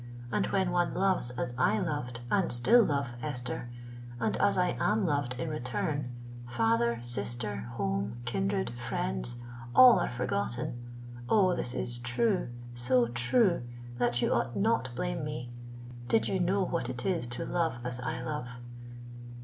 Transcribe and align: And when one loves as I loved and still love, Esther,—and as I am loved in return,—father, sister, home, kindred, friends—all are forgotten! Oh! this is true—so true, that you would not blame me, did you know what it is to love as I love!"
And 0.31 0.47
when 0.47 0.71
one 0.71 0.95
loves 0.95 1.29
as 1.29 1.53
I 1.59 1.77
loved 1.77 2.21
and 2.31 2.51
still 2.51 2.83
love, 2.83 3.13
Esther,—and 3.21 4.35
as 4.37 4.57
I 4.57 4.75
am 4.79 5.05
loved 5.05 5.35
in 5.39 5.47
return,—father, 5.47 7.01
sister, 7.03 7.57
home, 7.77 8.17
kindred, 8.25 8.71
friends—all 8.71 9.99
are 9.99 10.09
forgotten! 10.09 10.79
Oh! 11.29 11.55
this 11.55 11.75
is 11.75 11.99
true—so 11.99 13.09
true, 13.09 13.61
that 13.99 14.23
you 14.23 14.31
would 14.33 14.55
not 14.55 14.89
blame 14.95 15.23
me, 15.23 15.51
did 16.07 16.27
you 16.27 16.39
know 16.39 16.63
what 16.65 16.89
it 16.89 17.05
is 17.05 17.27
to 17.37 17.45
love 17.45 17.77
as 17.83 17.99
I 17.99 18.23
love!" 18.23 18.57